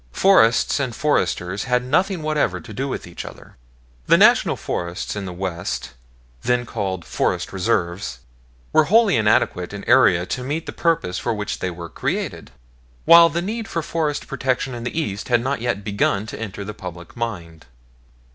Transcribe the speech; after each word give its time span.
Forests 0.13 0.79
and 0.79 0.95
foresters 0.95 1.65
had 1.65 1.83
nothing 1.83 2.23
whatever 2.23 2.59
to 2.59 2.73
do 2.73 2.87
with 2.87 3.05
each 3.05 3.23
other. 3.23 3.55
The 4.07 4.17
National 4.17 4.55
Forests 4.57 5.15
in 5.15 5.25
the 5.25 5.31
West 5.31 5.91
(then 6.41 6.65
called 6.65 7.05
forest 7.05 7.53
reserves) 7.53 8.17
were 8.73 8.85
wholly 8.85 9.15
inadequate 9.15 9.73
in 9.73 9.83
area 9.87 10.25
to 10.25 10.43
meet 10.43 10.65
the 10.65 10.71
purposes 10.71 11.19
for 11.19 11.35
which 11.35 11.59
they 11.59 11.69
were 11.69 11.87
created, 11.87 12.49
while 13.05 13.29
the 13.29 13.43
need 13.43 13.67
for 13.67 13.83
forest 13.83 14.27
protection 14.27 14.73
in 14.73 14.85
the 14.85 14.99
East 14.99 15.27
had 15.27 15.43
not 15.43 15.61
yet 15.61 15.83
begun 15.83 16.25
to 16.25 16.39
enter 16.41 16.65
the 16.65 16.73
public 16.73 17.15
mind. 17.15 17.67